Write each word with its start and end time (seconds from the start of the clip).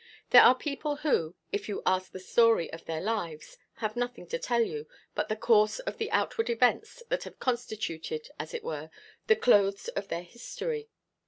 There 0.31 0.41
are 0.41 0.55
people 0.55 0.95
who, 1.05 1.35
if 1.51 1.69
you 1.69 1.83
ask 1.85 2.11
the 2.11 2.19
story 2.19 2.73
of 2.73 2.85
their 2.85 3.01
lives, 3.01 3.59
have 3.73 3.95
nothing 3.95 4.25
to 4.29 4.39
tell 4.39 4.63
you 4.63 4.87
but 5.13 5.29
the 5.29 5.35
course 5.35 5.77
of 5.77 5.99
the 5.99 6.09
outward 6.09 6.49
events 6.49 7.03
that 7.09 7.23
have 7.25 7.37
constituted, 7.39 8.27
as 8.39 8.55
it 8.55 8.63
were, 8.63 8.89
the 9.27 9.35
clothes 9.35 9.89
of 9.89 10.07
their 10.07 10.23
history. 10.23 10.89